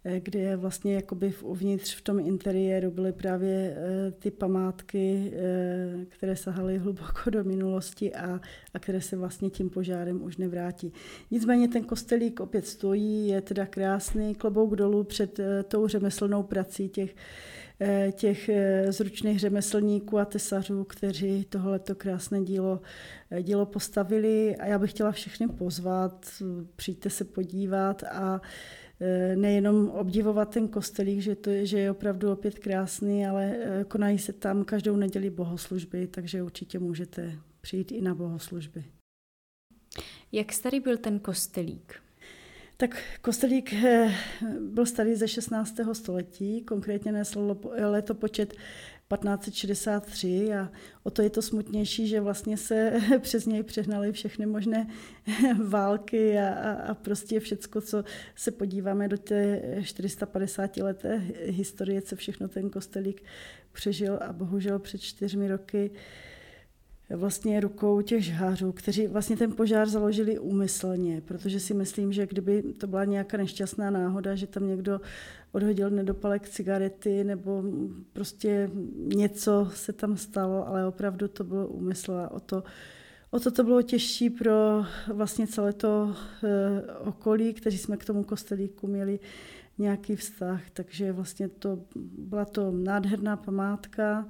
kde 0.04 0.40
je 0.40 0.56
vlastně 0.56 0.96
jakoby 0.96 1.34
uvnitř 1.42 1.96
v 1.96 2.02
tom 2.02 2.20
interiéru 2.20 2.92
byly 2.92 3.14
právě 3.14 3.76
eh, 3.78 4.12
ty 4.12 4.32
památky, 4.32 5.34
eh, 5.36 6.06
které 6.10 6.36
sahaly 6.36 6.78
hluboko 6.78 7.30
do 7.30 7.44
minulosti 7.44 8.16
a, 8.16 8.40
a 8.74 8.80
které 8.80 9.02
se 9.02 9.18
vlastně 9.18 9.50
tím 9.50 9.70
požárem 9.70 10.24
už 10.24 10.38
nevrátí. 10.38 10.94
Nicméně 11.32 11.68
ten 11.68 11.84
kostelík 11.84 12.40
opět 12.40 12.68
stojí, 12.68 13.28
je 13.28 13.42
teda 13.42 13.66
krásný, 13.66 14.36
klobouk 14.36 14.76
dolů 14.76 15.04
před 15.04 15.40
tou 15.68 15.88
řemeslnou 15.88 16.44
prací 16.44 16.90
těch 16.90 17.16
těch 18.12 18.50
zručných 18.90 19.40
řemeslníků 19.40 20.20
a 20.20 20.26
tesařů, 20.26 20.84
kteří 20.84 21.46
tohleto 21.50 21.96
krásné 21.96 22.42
dílo, 22.42 22.82
dílo 23.42 23.66
postavili. 23.66 24.56
A 24.56 24.66
já 24.66 24.80
bych 24.80 24.92
chtěla 24.92 25.12
všechny 25.12 25.48
pozvat, 25.48 26.26
přijďte 26.76 27.10
se 27.10 27.24
podívat 27.24 28.04
a 28.04 28.42
Eh, 28.42 28.81
nejenom 29.36 29.90
obdivovat 29.90 30.50
ten 30.50 30.68
kostelík, 30.68 31.20
že, 31.20 31.36
to 31.36 31.50
je, 31.50 31.66
že 31.66 31.80
je 31.80 31.92
opravdu 31.92 32.32
opět 32.32 32.60
krásný, 32.60 33.28
ale 33.28 33.56
eh, 33.56 33.84
konají 33.84 34.20
se 34.20 34.34
tam 34.34 34.64
každou 34.64 34.96
neděli 34.96 35.30
bohoslužby, 35.30 36.08
takže 36.08 36.44
určitě 36.44 36.80
můžete 36.80 37.40
přijít 37.62 37.92
i 37.92 38.02
na 38.02 38.16
bohoslužby. 38.16 38.84
Jak 40.32 40.54
starý 40.54 40.80
byl 40.80 40.98
ten 40.98 41.20
kostelík? 41.20 41.96
Tak 42.78 43.04
kostelík 43.22 43.74
eh, 43.74 44.16
byl 44.60 44.86
starý 44.86 45.16
ze 45.16 45.28
16. 45.28 45.76
století, 45.94 46.62
konkrétně 46.62 47.12
nesl 47.12 47.58
letopočet 47.78 48.54
1563 49.18 50.54
a 50.54 50.72
o 51.04 51.10
to 51.10 51.22
je 51.22 51.30
to 51.30 51.42
smutnější, 51.42 52.08
že 52.08 52.22
vlastně 52.22 52.58
se 52.58 52.94
přes 53.20 53.46
něj 53.46 53.64
přehnaly 53.64 54.12
všechny 54.12 54.46
možné 54.46 54.88
války 55.68 56.40
a, 56.40 56.72
a, 56.74 56.94
prostě 56.94 57.40
všecko, 57.40 57.82
co 57.82 58.04
se 58.36 58.52
podíváme 58.52 59.08
do 59.08 59.18
té 59.18 59.62
450 59.84 60.78
leté 60.78 61.22
historie, 61.46 62.02
co 62.02 62.16
všechno 62.16 62.48
ten 62.48 62.70
kostelík 62.70 63.24
přežil 63.72 64.20
a 64.22 64.34
bohužel 64.34 64.80
před 64.80 65.02
čtyřmi 65.02 65.48
roky 65.48 65.92
vlastně 67.16 67.60
rukou 67.60 68.02
těch 68.02 68.26
žhářů, 68.26 68.72
kteří 68.72 69.08
vlastně 69.08 69.38
ten 69.38 69.52
požár 69.52 69.90
založili 69.90 70.40
úmyslně, 70.40 71.22
protože 71.22 71.60
si 71.60 71.74
myslím, 71.74 72.14
že 72.14 72.28
kdyby 72.28 72.64
to 72.64 72.88
byla 72.88 73.06
nějaká 73.06 73.38
nešťastná 73.38 73.90
náhoda, 73.90 74.36
že 74.36 74.48
tam 74.48 74.68
někdo 74.68 75.02
odhodil 75.52 75.90
nedopalek 75.90 76.50
cigarety 76.50 77.24
nebo 77.24 77.64
prostě 78.14 78.70
něco 78.96 79.70
se 79.74 79.94
tam 79.94 80.18
stalo, 80.18 80.68
ale 80.68 80.88
opravdu 80.88 81.28
to 81.28 81.44
bylo 81.44 81.68
úmysl 81.68 82.14
a 82.14 82.32
o 82.32 82.40
to, 82.40 82.64
o 83.32 83.40
to 83.40 83.52
to 83.52 83.64
bylo 83.64 83.82
těžší 83.82 84.30
pro 84.30 84.86
vlastně 85.14 85.48
celé 85.48 85.74
to 85.74 86.16
e, 86.44 86.82
okolí, 87.00 87.54
kteří 87.54 87.78
jsme 87.78 87.98
k 87.98 88.06
tomu 88.06 88.24
kostelíku 88.24 88.88
měli 88.88 89.20
nějaký 89.78 90.16
vztah, 90.16 90.70
takže 90.70 91.12
vlastně 91.12 91.50
to 91.50 91.80
byla 92.18 92.46
to 92.46 92.72
nádherná 92.72 93.38
památka, 93.38 94.28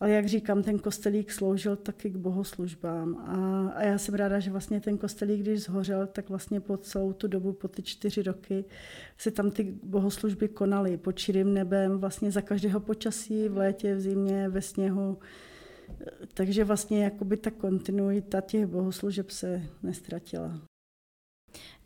ale 0.00 0.10
jak 0.10 0.26
říkám, 0.26 0.62
ten 0.62 0.78
kostelík 0.78 1.32
sloužil 1.32 1.76
taky 1.76 2.10
k 2.10 2.16
bohoslužbám. 2.16 3.16
A, 3.16 3.68
a 3.68 3.82
já 3.82 3.98
jsem 3.98 4.14
ráda, 4.14 4.40
že 4.40 4.50
vlastně 4.50 4.80
ten 4.80 4.98
kostelík, 4.98 5.40
když 5.40 5.62
zhořel, 5.62 6.06
tak 6.06 6.28
vlastně 6.28 6.60
po 6.60 6.76
celou 6.76 7.12
tu 7.12 7.28
dobu, 7.28 7.52
po 7.52 7.68
ty 7.68 7.82
čtyři 7.82 8.22
roky, 8.22 8.64
se 9.18 9.30
tam 9.30 9.50
ty 9.50 9.74
bohoslužby 9.82 10.48
konaly 10.48 10.96
pod 10.96 11.12
čirým 11.12 11.54
nebem, 11.54 11.98
vlastně 11.98 12.30
za 12.30 12.40
každého 12.40 12.80
počasí, 12.80 13.48
v 13.48 13.56
létě, 13.56 13.94
v 13.94 14.00
zimě, 14.00 14.48
ve 14.48 14.62
sněhu. 14.62 15.18
Takže 16.34 16.64
vlastně 16.64 17.04
jakoby 17.04 17.36
ta 17.36 17.50
kontinuita 17.50 18.40
těch 18.40 18.66
bohoslužeb 18.66 19.30
se 19.30 19.62
nestratila. 19.82 20.60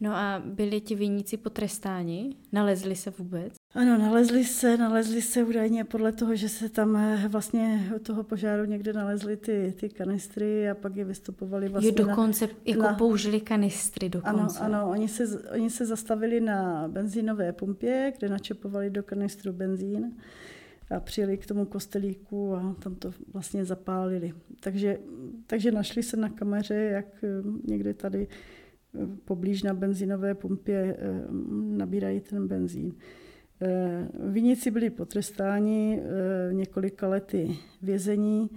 No 0.01 0.15
a 0.15 0.43
byli 0.45 0.81
ti 0.81 0.95
viníci 0.95 1.37
potrestáni? 1.37 2.37
Nalezli 2.53 2.97
se 2.97 3.11
vůbec? 3.11 3.55
Ano, 3.75 3.99
nalezli 3.99 4.45
se, 4.45 4.77
nalezli 4.77 5.23
se 5.23 5.45
údajně 5.45 5.85
podle 5.85 6.13
toho, 6.13 6.37
že 6.37 6.49
se 6.49 6.69
tam 6.69 6.97
eh, 6.97 7.29
vlastně 7.29 7.93
od 7.97 8.03
toho 8.03 8.23
požáru 8.23 8.65
někde 8.65 8.93
nalezly 8.93 9.37
ty, 9.37 9.75
ty 9.81 9.89
kanistry 9.89 10.71
a 10.71 10.75
pak 10.75 10.97
je 10.97 11.05
vystupovali 11.05 11.69
vlastně 11.69 11.89
Jo, 11.89 12.07
dokonce 12.07 12.47
na, 12.47 12.53
jako 12.65 12.83
na, 12.83 12.95
použili 12.95 13.41
kanistry 13.41 14.09
dokonce. 14.09 14.59
Ano, 14.59 14.77
ano, 14.79 14.91
oni 14.91 15.09
se, 15.09 15.41
oni 15.53 15.71
se 15.71 15.87
zastavili 15.87 16.41
na 16.41 16.89
benzínové 16.89 17.53
pumpě, 17.53 18.13
kde 18.19 18.29
načepovali 18.29 18.91
do 18.91 19.03
kanistru 19.03 19.53
benzín 19.53 20.13
a 20.91 21.01
přijeli 21.01 21.39
k 21.39 21.47
tomu 21.47 21.65
kostelíku 21.65 22.55
a 22.55 22.77
tam 22.83 22.95
to 22.95 23.13
vlastně 23.33 23.65
zapálili. 23.65 24.33
Takže, 24.61 24.99
takže 25.47 25.73
našli 25.73 26.03
se 26.03 26.17
na 26.17 26.29
kameře, 26.29 26.75
jak 26.75 27.07
eh, 27.23 27.29
někde 27.65 27.95
tady 27.95 28.29
poblíž 29.25 29.63
na 29.63 29.75
benzínové 29.75 30.35
pumpě 30.35 30.97
eh, 30.99 31.25
nabírají 31.61 32.21
ten 32.21 32.49
benzín. 32.49 32.95
Eh, 33.63 34.09
Viníci 34.31 34.71
byli 34.71 34.91
potrestáni 34.91 36.01
eh, 36.01 36.55
několika 36.55 37.09
lety 37.09 37.57
vězení 37.83 38.51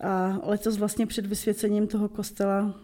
a 0.00 0.40
letos 0.44 0.78
vlastně 0.78 1.06
před 1.06 1.26
vysvěcením 1.26 1.86
toho 1.86 2.08
kostela 2.08 2.80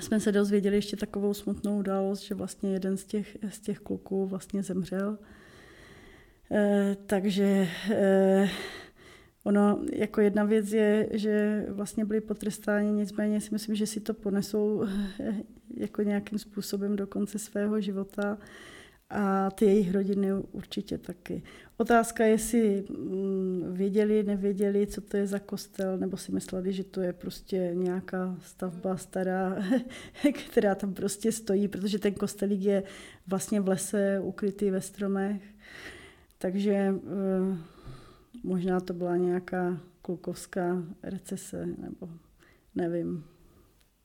jsme 0.00 0.20
se 0.20 0.32
dozvěděli 0.32 0.76
ještě 0.76 0.96
takovou 0.96 1.34
smutnou 1.34 1.78
událost, 1.78 2.20
že 2.20 2.34
vlastně 2.34 2.72
jeden 2.72 2.96
z 2.96 3.04
těch, 3.04 3.38
z 3.48 3.60
těch 3.60 3.78
kluků 3.78 4.26
vlastně 4.26 4.62
zemřel. 4.62 5.18
Takže 7.06 7.68
Ono, 9.44 9.82
jako 9.92 10.20
jedna 10.20 10.44
věc 10.44 10.72
je, 10.72 11.08
že 11.12 11.66
vlastně 11.68 12.04
byli 12.04 12.20
potrestáni, 12.20 12.92
nicméně 12.92 13.40
si 13.40 13.48
myslím, 13.52 13.74
že 13.74 13.86
si 13.86 14.00
to 14.00 14.14
ponesou 14.14 14.84
jako 15.76 16.02
nějakým 16.02 16.38
způsobem 16.38 16.96
do 16.96 17.06
konce 17.06 17.38
svého 17.38 17.80
života 17.80 18.38
a 19.10 19.50
ty 19.50 19.64
jejich 19.64 19.94
rodiny 19.94 20.28
určitě 20.52 20.98
taky. 20.98 21.42
Otázka 21.76 22.24
je, 22.24 22.30
jestli 22.30 22.84
mm, 22.90 23.64
věděli, 23.72 24.22
nevěděli, 24.22 24.86
co 24.86 25.00
to 25.00 25.16
je 25.16 25.26
za 25.26 25.38
kostel, 25.38 25.98
nebo 25.98 26.16
si 26.16 26.32
mysleli, 26.32 26.72
že 26.72 26.84
to 26.84 27.00
je 27.00 27.12
prostě 27.12 27.70
nějaká 27.74 28.36
stavba 28.42 28.96
stará, 28.96 29.56
která 30.50 30.74
tam 30.74 30.94
prostě 30.94 31.32
stojí, 31.32 31.68
protože 31.68 31.98
ten 31.98 32.14
kostelík 32.14 32.60
je 32.60 32.82
vlastně 33.26 33.60
v 33.60 33.68
lese, 33.68 34.20
ukrytý 34.20 34.70
ve 34.70 34.80
stromech. 34.80 35.42
Takže 36.38 36.72
eh, 36.72 37.58
možná 38.42 38.80
to 38.80 38.94
byla 38.94 39.16
nějaká 39.16 39.80
klukovská 40.02 40.84
recese, 41.02 41.66
nebo 41.66 42.08
nevím. 42.74 43.24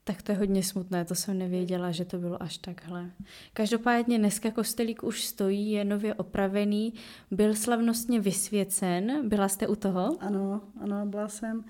Tak 0.04 0.22
to 0.22 0.32
je 0.32 0.38
hodně 0.38 0.64
smutné, 0.64 1.06
to 1.06 1.16
jsem 1.16 1.38
nevěděla, 1.38 1.92
že 1.92 2.06
to 2.06 2.18
bylo 2.18 2.44
až 2.44 2.58
takhle. 2.58 3.12
Každopádně 3.54 4.20
dneska 4.20 4.52
kostelík 4.52 5.04
už 5.04 5.26
stojí, 5.26 5.72
je 5.72 5.86
nově 5.86 6.14
opravený, 6.14 6.94
byl 7.32 7.56
slavnostně 7.56 8.20
vysvěcen, 8.20 9.30
byla 9.30 9.48
jste 9.48 9.68
u 9.68 9.76
toho? 9.76 10.18
Ano, 10.20 10.62
ano, 10.82 11.06
byla 11.06 11.28
jsem. 11.28 11.66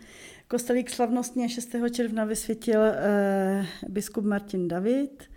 Kostelík 0.47 0.89
slavnostně 0.89 1.49
6. 1.49 1.75
června 1.91 2.25
vysvětil 2.25 2.81
eh, 2.83 3.67
biskup 3.89 4.25
Martin 4.25 4.67
David. 4.67 5.29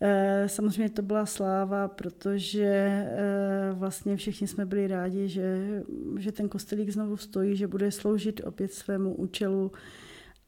Eh, 0.00 0.48
samozřejmě 0.48 0.90
to 0.90 1.02
byla 1.02 1.26
sláva, 1.26 1.88
protože 1.88 2.64
eh, 2.64 3.72
vlastně 3.72 4.16
všichni 4.16 4.46
jsme 4.46 4.66
byli 4.66 4.86
rádi, 4.86 5.28
že, 5.28 5.82
že 6.18 6.32
ten 6.32 6.48
kostelík 6.48 6.90
znovu 6.90 7.16
stojí, 7.16 7.56
že 7.56 7.66
bude 7.66 7.90
sloužit 7.90 8.40
opět 8.44 8.72
svému 8.72 9.14
účelu 9.14 9.72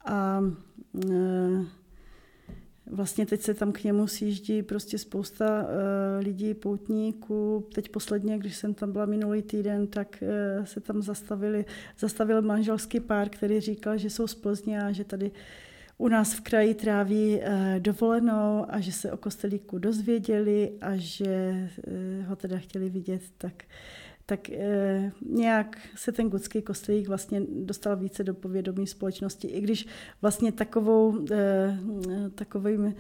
a 0.04 0.42
eh, 1.10 1.64
Vlastně 2.92 3.26
teď 3.26 3.40
se 3.40 3.54
tam 3.54 3.72
k 3.72 3.84
němu 3.84 4.06
sjíždí 4.06 4.62
prostě 4.62 4.98
spousta 4.98 5.66
lidí, 6.18 6.54
poutníků. 6.54 7.68
Teď 7.74 7.88
posledně, 7.88 8.38
když 8.38 8.56
jsem 8.56 8.74
tam 8.74 8.92
byla 8.92 9.06
minulý 9.06 9.42
týden, 9.42 9.86
tak 9.86 10.22
se 10.64 10.80
tam 10.80 11.02
zastavili, 11.02 11.64
zastavil 11.98 12.42
manželský 12.42 13.00
pár, 13.00 13.28
který 13.28 13.60
říkal, 13.60 13.98
že 13.98 14.10
jsou 14.10 14.26
z 14.26 14.34
Plzně 14.34 14.82
a 14.82 14.92
že 14.92 15.04
tady 15.04 15.30
u 16.00 16.08
nás 16.08 16.34
v 16.34 16.40
kraji 16.40 16.74
tráví 16.74 17.36
uh, 17.36 17.42
dovolenou 17.78 18.66
a 18.68 18.80
že 18.80 18.92
se 18.92 19.12
o 19.12 19.16
kostelíku 19.16 19.78
dozvěděli 19.78 20.72
a 20.80 20.90
že 20.96 21.68
uh, 21.86 22.26
ho 22.26 22.36
teda 22.36 22.58
chtěli 22.58 22.90
vidět, 22.90 23.22
tak 23.38 23.64
tak 24.26 24.50
e, 24.50 25.12
nějak 25.26 25.78
se 25.96 26.12
ten 26.12 26.28
gotský 26.28 26.62
kostelík 26.62 27.08
vlastně 27.08 27.42
dostal 27.64 27.96
více 27.96 28.24
do 28.24 28.34
povědomí 28.34 28.86
společnosti, 28.86 29.48
i 29.48 29.60
když 29.60 29.86
vlastně 30.22 30.52
takovou, 30.52 31.26
takovým, 32.34 32.94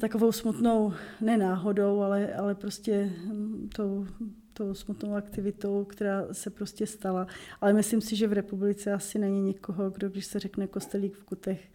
takovou 0.00 0.32
smutnou, 0.32 0.92
nenáhodou, 1.20 2.00
ale, 2.00 2.34
ale 2.34 2.54
prostě 2.54 3.12
tou, 3.76 4.06
tou 4.58 4.74
smutnou 4.74 5.14
aktivitou, 5.14 5.84
která 5.84 6.26
se 6.32 6.50
prostě 6.50 6.86
stala. 6.86 7.26
Ale 7.60 7.72
myslím 7.72 8.00
si, 8.00 8.16
že 8.16 8.28
v 8.28 8.32
republice 8.32 8.92
asi 8.92 9.18
není 9.18 9.40
nikoho, 9.40 9.90
kdo, 9.90 10.08
když 10.08 10.26
se 10.26 10.38
řekne 10.38 10.66
kostelík 10.66 11.14
v 11.14 11.24
Kutech, 11.24 11.68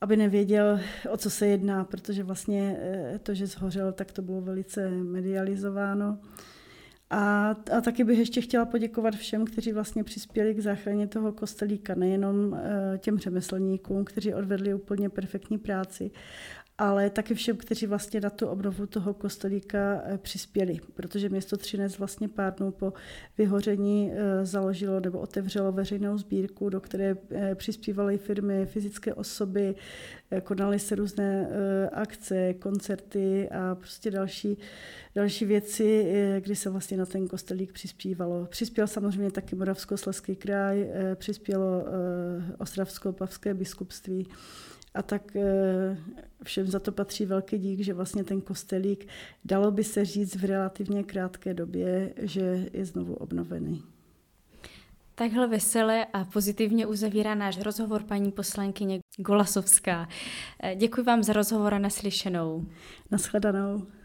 aby 0.00 0.16
nevěděl, 0.16 0.80
o 1.10 1.16
co 1.16 1.30
se 1.30 1.46
jedná, 1.46 1.84
protože 1.84 2.22
vlastně 2.22 2.78
to, 3.22 3.34
že 3.34 3.46
zhořel, 3.46 3.92
tak 3.92 4.12
to 4.12 4.22
bylo 4.22 4.40
velice 4.40 4.90
medializováno. 4.90 6.18
A, 7.10 7.50
a 7.76 7.80
taky 7.80 8.04
bych 8.04 8.18
ještě 8.18 8.40
chtěla 8.40 8.64
poděkovat 8.64 9.14
všem, 9.14 9.44
kteří 9.44 9.72
vlastně 9.72 10.04
přispěli 10.04 10.54
k 10.54 10.60
záchraně 10.60 11.06
toho 11.06 11.32
kostelíka, 11.32 11.94
nejenom 11.94 12.54
eh, 12.54 12.98
těm 12.98 13.18
řemeslníkům, 13.18 14.04
kteří 14.04 14.34
odvedli 14.34 14.74
úplně 14.74 15.10
perfektní 15.10 15.58
práci, 15.58 16.10
ale 16.78 17.10
taky 17.10 17.34
všem, 17.34 17.56
kteří 17.56 17.86
vlastně 17.86 18.20
na 18.20 18.30
tu 18.30 18.46
obnovu 18.46 18.86
toho 18.86 19.14
kostelíka 19.14 20.02
eh, 20.04 20.18
přispěli, 20.18 20.80
protože 20.94 21.28
město 21.28 21.56
Třinec 21.56 21.98
vlastně 21.98 22.28
pár 22.28 22.54
dnů 22.54 22.70
po 22.70 22.92
vyhoření 23.38 24.12
eh, 24.12 24.46
založilo 24.46 25.00
nebo 25.00 25.18
otevřelo 25.18 25.72
veřejnou 25.72 26.18
sbírku, 26.18 26.68
do 26.68 26.80
které 26.80 27.16
eh, 27.30 27.54
přispívaly 27.54 28.18
firmy, 28.18 28.66
fyzické 28.66 29.14
osoby, 29.14 29.74
konaly 30.44 30.78
se 30.78 30.94
různé 30.94 31.48
akce, 31.92 32.54
koncerty 32.54 33.48
a 33.50 33.74
prostě 33.74 34.10
další, 34.10 34.58
další 35.14 35.44
věci, 35.44 36.12
kdy 36.40 36.56
se 36.56 36.70
vlastně 36.70 36.96
na 36.96 37.06
ten 37.06 37.28
kostelík 37.28 37.72
přispívalo. 37.72 38.46
Přispěl 38.46 38.86
samozřejmě 38.86 39.30
taky 39.30 39.56
Moravskoslezský 39.56 40.36
kraj, 40.36 40.86
přispělo 41.14 41.84
Ostravsko-Pavské 42.58 43.54
biskupství. 43.54 44.26
A 44.94 45.02
tak 45.02 45.36
eh, 45.36 45.98
všem 46.44 46.66
za 46.66 46.80
to 46.80 46.92
patří 46.92 47.26
velký 47.26 47.58
dík, 47.58 47.80
že 47.80 47.94
vlastně 47.94 48.24
ten 48.24 48.40
kostelík, 48.40 49.08
dalo 49.44 49.70
by 49.70 49.84
se 49.84 50.04
říct 50.04 50.36
v 50.36 50.44
relativně 50.44 51.04
krátké 51.04 51.54
době, 51.54 52.14
že 52.16 52.68
je 52.72 52.84
znovu 52.84 53.14
obnovený. 53.14 53.82
Takhle 55.14 55.46
veselé 55.48 56.06
a 56.12 56.24
pozitivně 56.24 56.86
uzavírá 56.86 57.34
náš 57.34 57.60
rozhovor 57.60 58.02
paní 58.02 58.32
poslankyně 58.32 59.00
Golasovská. 59.16 60.08
Eh, 60.62 60.76
děkuji 60.76 61.02
vám 61.02 61.22
za 61.22 61.32
rozhovor 61.32 61.74
a 61.74 61.78
naslyšenou. 61.78 62.66
Naschledanou. 63.10 63.86